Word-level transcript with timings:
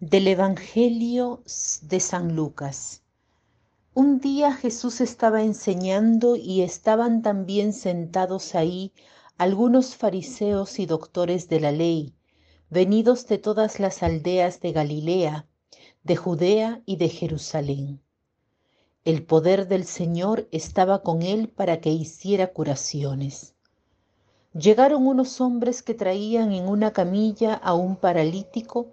Del 0.00 0.28
Evangelio 0.28 1.42
de 1.82 1.98
San 1.98 2.36
Lucas. 2.36 3.02
Un 3.94 4.20
día 4.20 4.52
Jesús 4.52 5.00
estaba 5.00 5.42
enseñando 5.42 6.36
y 6.36 6.62
estaban 6.62 7.20
también 7.20 7.72
sentados 7.72 8.54
ahí 8.54 8.92
algunos 9.38 9.96
fariseos 9.96 10.78
y 10.78 10.86
doctores 10.86 11.48
de 11.48 11.58
la 11.58 11.72
ley, 11.72 12.14
venidos 12.70 13.26
de 13.26 13.38
todas 13.38 13.80
las 13.80 14.04
aldeas 14.04 14.60
de 14.60 14.70
Galilea, 14.70 15.48
de 16.04 16.14
Judea 16.14 16.80
y 16.86 16.94
de 16.94 17.08
Jerusalén. 17.08 18.00
El 19.04 19.24
poder 19.26 19.66
del 19.66 19.84
Señor 19.84 20.46
estaba 20.52 21.02
con 21.02 21.22
él 21.22 21.48
para 21.48 21.80
que 21.80 21.90
hiciera 21.90 22.52
curaciones. 22.52 23.56
Llegaron 24.54 25.08
unos 25.08 25.40
hombres 25.40 25.82
que 25.82 25.94
traían 25.94 26.52
en 26.52 26.68
una 26.68 26.92
camilla 26.92 27.54
a 27.54 27.74
un 27.74 27.96
paralítico 27.96 28.92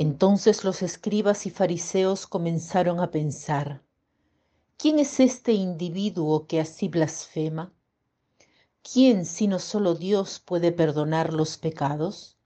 Entonces 0.00 0.64
los 0.64 0.80
escribas 0.80 1.44
y 1.44 1.50
fariseos 1.50 2.26
comenzaron 2.26 3.00
a 3.00 3.10
pensar, 3.10 3.82
¿quién 4.78 4.98
es 4.98 5.20
este 5.20 5.52
individuo 5.52 6.46
que 6.46 6.58
así 6.58 6.88
blasfema? 6.88 7.74
¿Quién 8.82 9.26
sino 9.26 9.58
solo 9.58 9.94
Dios 9.94 10.40
puede 10.40 10.72
perdonar 10.72 11.34
los 11.34 11.58
pecados? 11.58 12.38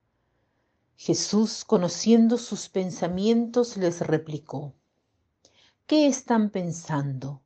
Jesús, 0.97 1.65
conociendo 1.65 2.39
sus 2.39 2.69
pensamientos, 2.69 3.77
les 3.77 4.01
replicó, 4.01 4.75
¿qué 5.87 6.09
están 6.09 6.51
pensando? 6.51 7.41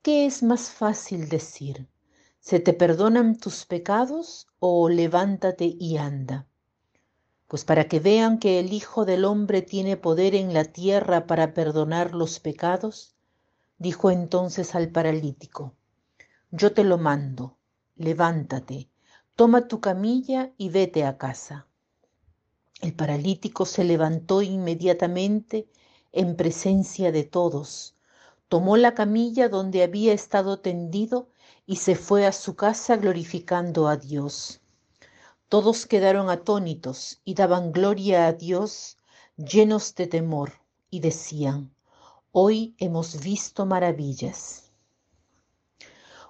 ¿Qué 0.00 0.24
es 0.24 0.42
más 0.42 0.70
fácil 0.70 1.28
decir? 1.28 1.90
¿Se 2.40 2.58
te 2.58 2.72
perdonan 2.72 3.36
tus 3.36 3.66
pecados 3.66 4.46
o 4.60 4.88
levántate 4.88 5.76
y 5.78 5.98
anda? 5.98 6.48
Pues 7.52 7.66
para 7.66 7.86
que 7.86 8.00
vean 8.00 8.38
que 8.38 8.58
el 8.60 8.72
Hijo 8.72 9.04
del 9.04 9.26
Hombre 9.26 9.60
tiene 9.60 9.98
poder 9.98 10.34
en 10.34 10.54
la 10.54 10.64
tierra 10.64 11.26
para 11.26 11.52
perdonar 11.52 12.14
los 12.14 12.40
pecados, 12.40 13.14
dijo 13.76 14.10
entonces 14.10 14.74
al 14.74 14.88
paralítico, 14.88 15.74
yo 16.50 16.72
te 16.72 16.82
lo 16.82 16.96
mando, 16.96 17.58
levántate, 17.94 18.88
toma 19.36 19.68
tu 19.68 19.82
camilla 19.82 20.54
y 20.56 20.70
vete 20.70 21.04
a 21.04 21.18
casa. 21.18 21.66
El 22.80 22.94
paralítico 22.94 23.66
se 23.66 23.84
levantó 23.84 24.40
inmediatamente 24.40 25.68
en 26.10 26.36
presencia 26.36 27.12
de 27.12 27.24
todos, 27.24 27.98
tomó 28.48 28.78
la 28.78 28.94
camilla 28.94 29.50
donde 29.50 29.82
había 29.82 30.14
estado 30.14 30.60
tendido 30.60 31.28
y 31.66 31.76
se 31.76 31.96
fue 31.96 32.24
a 32.24 32.32
su 32.32 32.56
casa 32.56 32.96
glorificando 32.96 33.88
a 33.88 33.98
Dios. 33.98 34.61
Todos 35.52 35.84
quedaron 35.84 36.30
atónitos 36.30 37.20
y 37.26 37.34
daban 37.34 37.72
gloria 37.72 38.26
a 38.26 38.32
Dios 38.32 38.96
llenos 39.36 39.94
de 39.94 40.06
temor 40.06 40.54
y 40.88 41.00
decían, 41.00 41.74
hoy 42.30 42.74
hemos 42.78 43.20
visto 43.20 43.66
maravillas. 43.66 44.72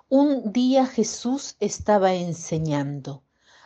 Un 0.08 0.52
día 0.52 0.86
Jesús 0.86 1.54
estaba 1.60 2.14
enseñando. 2.14 3.22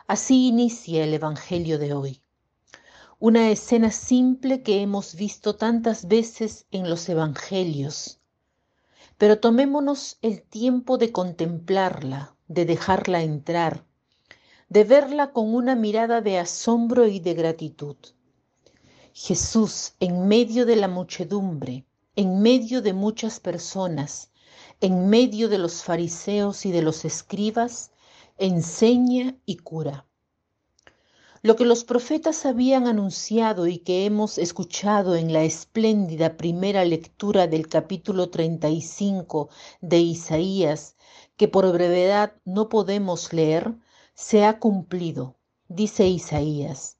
Así 0.07 0.49
inicia 0.49 1.03
el 1.03 1.15
Evangelio 1.15 1.79
de 1.79 1.95
hoy. 1.95 2.21
Una 3.19 3.49
escena 3.49 3.91
simple 3.91 4.63
que 4.63 4.83
hemos 4.83 5.15
visto 5.15 5.57
tantas 5.57 6.07
veces 6.07 6.67
en 6.71 6.91
los 6.91 7.09
Evangelios. 7.09 8.21
Pero 9.17 9.41
tomémonos 9.41 10.19
el 10.21 10.43
tiempo 10.43 10.99
de 10.99 11.13
contemplarla, 11.13 12.37
de 12.47 12.67
dejarla 12.67 13.23
entrar, 13.23 13.86
de 14.69 14.85
verla 14.85 15.33
con 15.33 15.55
una 15.55 15.75
mirada 15.75 16.21
de 16.21 16.39
asombro 16.39 17.07
y 17.07 17.21
de 17.21 17.35
gratitud. 17.35 17.97
Jesús, 19.13 19.95
en 20.01 20.27
medio 20.29 20.67
de 20.67 20.77
la 20.77 20.89
muchedumbre, 20.89 21.85
en 22.17 22.41
medio 22.43 22.83
de 22.83 22.93
muchas 22.93 23.41
personas, 23.41 24.31
en 24.81 25.09
medio 25.09 25.49
de 25.49 25.59
los 25.59 25.83
fariseos 25.83 26.67
y 26.67 26.73
de 26.73 26.83
los 26.83 27.05
escribas, 27.05 27.93
enseña 28.39 29.37
y 29.47 29.57
cura. 29.57 30.07
Lo 31.43 31.55
que 31.55 31.65
los 31.65 31.85
profetas 31.85 32.45
habían 32.45 32.87
anunciado 32.89 33.69
y 33.69 33.79
que 33.79 34.05
hemos 34.05 34.37
escuchado 34.37 35.15
en 35.15 35.33
la 35.33 35.45
espléndida 35.45 36.37
primera 36.37 36.85
lectura 36.85 37.47
del 37.47 37.69
capítulo 37.69 38.31
35 38.31 39.49
de 39.81 39.99
Isaías, 40.01 40.97
que 41.37 41.47
por 41.47 41.71
brevedad 41.73 42.35
no 42.45 42.69
podemos 42.69 43.33
leer, 43.33 43.77
se 44.19 44.47
ha 44.47 44.59
cumplido, 44.59 45.37
dice 45.69 46.09
Isaías. 46.09 46.97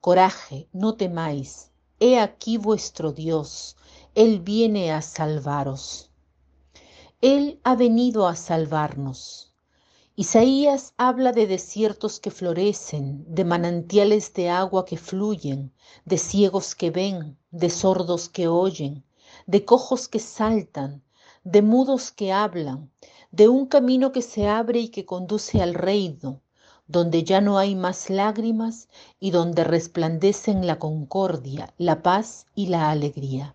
Coraje, 0.00 0.68
no 0.72 0.96
temáis, 0.96 1.70
he 2.00 2.18
aquí 2.18 2.58
vuestro 2.58 3.12
Dios, 3.12 3.76
Él 4.16 4.40
viene 4.40 4.90
a 4.90 5.00
salvaros. 5.00 6.10
Él 7.20 7.60
ha 7.62 7.76
venido 7.76 8.26
a 8.26 8.34
salvarnos. 8.34 9.54
Isaías 10.16 10.94
habla 10.96 11.30
de 11.30 11.46
desiertos 11.46 12.18
que 12.18 12.32
florecen, 12.32 13.24
de 13.32 13.44
manantiales 13.44 14.34
de 14.34 14.50
agua 14.50 14.84
que 14.84 14.96
fluyen, 14.96 15.72
de 16.06 16.18
ciegos 16.18 16.74
que 16.74 16.90
ven, 16.90 17.38
de 17.52 17.70
sordos 17.70 18.28
que 18.28 18.48
oyen, 18.48 19.04
de 19.46 19.64
cojos 19.64 20.08
que 20.08 20.18
saltan, 20.18 21.04
de 21.44 21.62
mudos 21.62 22.10
que 22.10 22.32
hablan, 22.32 22.90
de 23.30 23.46
un 23.46 23.66
camino 23.66 24.10
que 24.10 24.22
se 24.22 24.48
abre 24.48 24.80
y 24.80 24.88
que 24.88 25.06
conduce 25.06 25.62
al 25.62 25.74
reino, 25.74 26.42
donde 26.88 27.22
ya 27.22 27.40
no 27.40 27.58
hay 27.58 27.74
más 27.74 28.10
lágrimas 28.10 28.88
y 29.20 29.30
donde 29.30 29.62
resplandecen 29.62 30.66
la 30.66 30.78
concordia, 30.78 31.72
la 31.76 32.02
paz 32.02 32.46
y 32.54 32.66
la 32.66 32.90
alegría. 32.90 33.54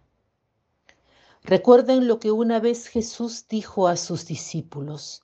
Recuerden 1.44 2.08
lo 2.08 2.20
que 2.20 2.32
una 2.32 2.60
vez 2.60 2.88
Jesús 2.88 3.48
dijo 3.50 3.88
a 3.88 3.98
sus 3.98 4.26
discípulos. 4.28 5.24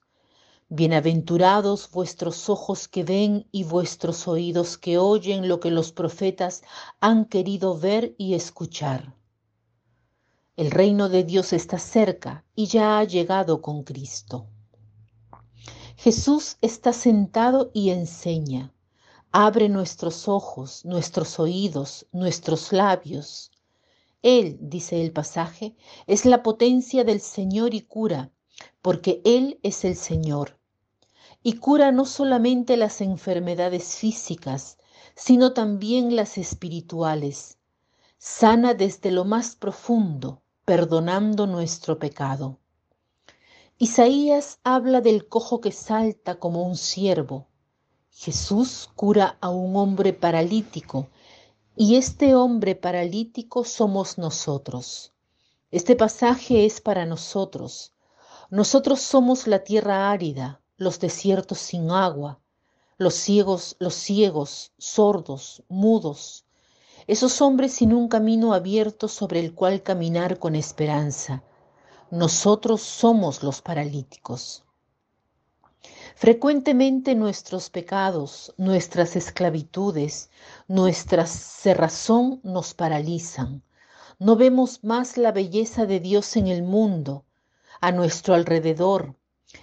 Bienaventurados 0.68 1.90
vuestros 1.92 2.50
ojos 2.50 2.88
que 2.88 3.04
ven 3.04 3.48
y 3.52 3.64
vuestros 3.64 4.28
oídos 4.28 4.78
que 4.78 4.98
oyen 4.98 5.48
lo 5.48 5.60
que 5.60 5.72
los 5.72 5.92
profetas 5.92 6.64
han 7.00 7.26
querido 7.26 7.78
ver 7.78 8.16
y 8.18 8.34
escuchar. 8.34 9.16
El 10.58 10.72
reino 10.72 11.10
de 11.10 11.24
Dios 11.24 11.54
está 11.54 11.80
cerca 11.80 12.44
y 12.54 12.66
ya 12.66 13.00
ha 13.00 13.04
llegado 13.04 13.62
con 13.62 13.84
Cristo. 13.84 14.48
Jesús 16.02 16.56
está 16.62 16.94
sentado 16.94 17.72
y 17.74 17.90
enseña. 17.90 18.74
Abre 19.34 19.68
nuestros 19.68 20.30
ojos, 20.30 20.86
nuestros 20.86 21.42
oídos, 21.42 22.08
nuestros 22.14 22.72
labios. 22.72 23.52
Él, 24.22 24.58
dice 24.62 25.02
el 25.02 25.12
pasaje, 25.12 25.76
es 26.08 26.24
la 26.24 26.42
potencia 26.42 27.04
del 27.04 27.20
Señor 27.20 27.74
y 27.74 27.82
cura, 27.82 28.32
porque 28.82 29.22
Él 29.26 29.60
es 29.62 29.84
el 29.84 29.98
Señor. 29.98 30.58
Y 31.44 31.58
cura 31.58 31.92
no 31.92 32.06
solamente 32.06 32.78
las 32.78 33.02
enfermedades 33.02 33.96
físicas, 33.96 34.78
sino 35.18 35.52
también 35.52 36.16
las 36.16 36.38
espirituales. 36.38 37.58
Sana 38.18 38.74
desde 38.74 39.12
lo 39.12 39.26
más 39.26 39.58
profundo, 39.58 40.44
perdonando 40.64 41.46
nuestro 41.46 42.00
pecado. 42.00 42.59
Isaías 43.82 44.60
habla 44.66 45.00
del 45.00 45.30
cojo 45.30 45.62
que 45.62 45.72
salta 45.72 46.38
como 46.38 46.64
un 46.64 46.76
ciervo. 46.76 47.48
Jesús 48.12 48.90
cura 48.94 49.38
a 49.40 49.52
un 49.52 49.78
hombre 49.78 50.12
paralítico 50.12 51.08
y 51.78 51.96
este 51.96 52.36
hombre 52.36 52.76
paralítico 52.76 53.64
somos 53.64 54.18
nosotros. 54.18 55.14
Este 55.72 55.96
pasaje 55.96 56.66
es 56.66 56.82
para 56.82 57.06
nosotros. 57.06 57.94
Nosotros 58.50 59.00
somos 59.00 59.48
la 59.48 59.64
tierra 59.64 60.12
árida, 60.12 60.60
los 60.76 61.00
desiertos 61.00 61.60
sin 61.60 61.90
agua, 61.90 62.42
los 62.98 63.14
ciegos, 63.14 63.78
los 63.80 63.94
ciegos, 63.94 64.74
sordos, 64.78 65.64
mudos, 65.70 66.44
esos 67.08 67.42
hombres 67.42 67.76
sin 67.76 67.94
un 67.94 68.10
camino 68.10 68.54
abierto 68.54 69.08
sobre 69.08 69.40
el 69.40 69.56
cual 69.56 69.84
caminar 69.84 70.38
con 70.38 70.56
esperanza 70.56 71.46
nosotros 72.12 72.82
somos 72.82 73.44
los 73.44 73.62
paralíticos. 73.62 74.64
Frecuentemente 76.16 77.14
nuestros 77.14 77.70
pecados, 77.70 78.54
nuestras 78.58 79.16
esclavitudes, 79.16 80.32
nuestra 80.68 81.28
cerrazón 81.28 82.42
nos 82.44 82.74
paralizan, 82.74 83.64
No 84.18 84.36
vemos 84.36 84.84
más 84.84 85.18
la 85.18 85.32
belleza 85.32 85.86
de 85.86 86.00
Dios 86.00 86.36
en 86.36 86.48
el 86.48 86.64
mundo, 86.64 87.26
a 87.80 87.92
nuestro 87.92 88.34
alrededor, 88.34 89.16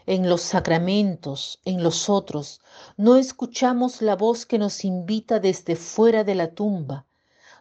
en 0.06 0.28
los 0.28 0.40
sacramentos, 0.40 1.60
en 1.64 1.82
los 1.82 2.08
otros. 2.08 2.60
No 2.96 3.16
escuchamos 3.16 4.00
la 4.00 4.16
voz 4.16 4.46
que 4.46 4.58
nos 4.58 4.84
invita 4.84 5.40
desde 5.40 5.76
fuera 5.76 6.24
de 6.24 6.36
la 6.36 6.54
tumba. 6.54 7.06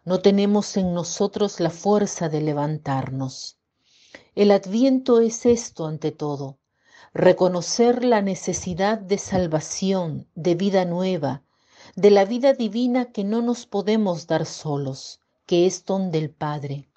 No 0.05 0.19
tenemos 0.19 0.77
en 0.77 0.93
nosotros 0.93 1.59
la 1.59 1.71
fuerza 1.71 2.29
de 2.29 2.41
levantarnos. 2.41 3.57
El 4.35 4.51
adviento 4.51 5.21
es 5.21 5.45
esto 5.45 5.87
ante 5.87 6.11
todo, 6.11 6.57
reconocer 7.13 8.03
la 8.03 8.21
necesidad 8.21 8.97
de 8.97 9.17
salvación, 9.17 10.27
de 10.35 10.55
vida 10.55 10.83
nueva, 10.83 11.41
de 11.95 12.11
la 12.11 12.25
vida 12.25 12.51
divina 12.51 13.13
que 13.13 13.23
no 13.23 13.41
nos 13.41 13.65
podemos 13.65 14.27
dar 14.27 14.45
solos, 14.45 15.21
que 15.45 15.65
es 15.65 15.85
don 15.85 16.11
del 16.11 16.31
Padre. 16.31 16.89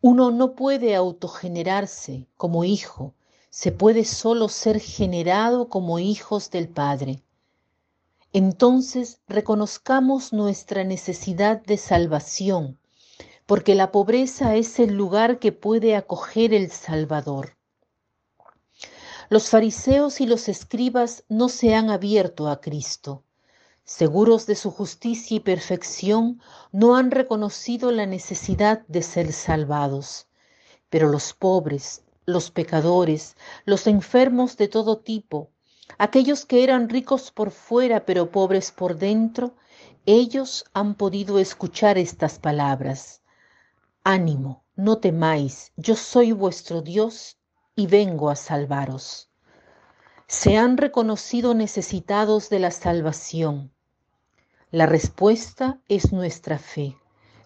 Uno 0.00 0.32
no 0.32 0.56
puede 0.56 0.96
autogenerarse 0.96 2.26
como 2.36 2.64
hijo, 2.64 3.14
se 3.48 3.70
puede 3.70 4.04
solo 4.04 4.48
ser 4.48 4.80
generado 4.80 5.68
como 5.68 6.00
hijos 6.00 6.50
del 6.50 6.68
Padre. 6.68 7.22
Entonces 8.32 9.20
reconozcamos 9.28 10.32
nuestra 10.32 10.82
necesidad 10.82 11.62
de 11.62 11.76
salvación, 11.76 12.80
porque 13.46 13.74
la 13.74 13.92
pobreza 13.92 14.56
es 14.56 14.78
el 14.78 14.94
lugar 14.94 15.38
que 15.38 15.52
puede 15.52 15.96
acoger 15.96 16.54
el 16.54 16.70
Salvador. 16.70 17.56
Los 19.28 19.48
fariseos 19.50 20.20
y 20.20 20.26
los 20.26 20.48
escribas 20.48 21.24
no 21.28 21.48
se 21.48 21.74
han 21.74 21.90
abierto 21.90 22.48
a 22.48 22.60
Cristo 22.60 23.24
seguros 23.84 24.46
de 24.46 24.54
su 24.54 24.70
justicia 24.70 25.36
y 25.36 25.40
perfección, 25.40 26.40
no 26.70 26.96
han 26.96 27.10
reconocido 27.10 27.90
la 27.90 28.06
necesidad 28.06 28.86
de 28.86 29.02
ser 29.02 29.32
salvados. 29.32 30.28
Pero 30.88 31.08
los 31.08 31.32
pobres, 31.32 32.02
los 32.24 32.50
pecadores, 32.50 33.36
los 33.64 33.86
enfermos 33.86 34.56
de 34.56 34.68
todo 34.68 34.98
tipo, 34.98 35.50
aquellos 35.98 36.46
que 36.46 36.62
eran 36.62 36.88
ricos 36.88 37.30
por 37.30 37.50
fuera 37.50 38.04
pero 38.04 38.30
pobres 38.30 38.70
por 38.70 38.96
dentro, 38.96 39.54
ellos 40.06 40.64
han 40.72 40.94
podido 40.94 41.38
escuchar 41.38 41.98
estas 41.98 42.38
palabras. 42.38 43.21
Ánimo, 44.04 44.64
no 44.76 44.98
temáis, 44.98 45.72
yo 45.76 45.96
soy 45.96 46.32
vuestro 46.32 46.82
Dios 46.82 47.38
y 47.76 47.86
vengo 47.86 48.30
a 48.30 48.36
salvaros 48.36 49.32
se 50.32 50.56
han 50.56 50.78
reconocido 50.78 51.52
necesitados 51.52 52.48
de 52.48 52.58
la 52.58 52.70
salvación. 52.70 53.70
La 54.70 54.86
respuesta 54.86 55.78
es 55.88 56.10
nuestra 56.10 56.58
fe, 56.58 56.96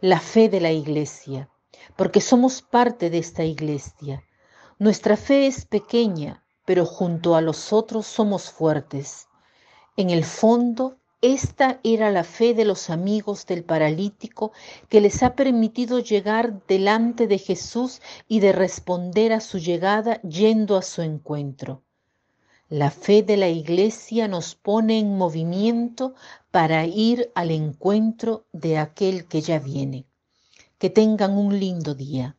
la 0.01 0.21
fe 0.21 0.49
de 0.49 0.61
la 0.61 0.71
iglesia, 0.71 1.51
porque 1.97 2.21
somos 2.21 2.63
parte 2.63 3.11
de 3.11 3.19
esta 3.19 3.43
iglesia. 3.43 4.23
Nuestra 4.79 5.17
fe 5.17 5.49
es 5.49 5.65
pequeña, 5.65 6.45
pero 6.65 6.87
junto 6.87 7.35
a 7.35 7.41
los 7.41 7.73
otros 7.73 8.07
somos 8.07 8.53
fuertes. 8.53 9.27
En 9.97 10.11
el 10.11 10.25
fondo, 10.25 10.97
esta 11.23 11.81
era 11.83 12.11
la 12.11 12.25
fe 12.25 12.53
de 12.53 12.65
los 12.65 12.91
amigos 12.91 13.47
del 13.47 13.65
paralítico 13.65 14.53
que 14.89 15.01
les 15.01 15.23
ha 15.23 15.35
permitido 15.35 15.99
llegar 15.99 16.67
delante 16.67 17.27
de 17.27 17.39
Jesús 17.39 18.03
y 18.29 18.41
de 18.41 18.53
responder 18.53 19.33
a 19.33 19.41
su 19.41 19.59
llegada 19.59 20.21
yendo 20.23 20.77
a 20.77 20.83
su 20.83 21.03
encuentro. 21.03 21.83
La 22.69 22.91
fe 22.91 23.23
de 23.23 23.37
la 23.37 23.49
Iglesia 23.49 24.29
nos 24.29 24.57
pone 24.57 24.99
en 24.99 25.17
movimiento 25.17 26.15
para 26.51 26.85
ir 26.85 27.31
al 27.35 27.51
encuentro 27.51 28.45
de 28.53 28.77
aquel 28.79 29.27
que 29.27 29.41
ya 29.41 29.59
viene. 29.59 30.05
Que 30.79 30.91
tengan 30.91 31.39
un 31.39 31.59
lindo 31.59 31.95
día. 31.95 32.36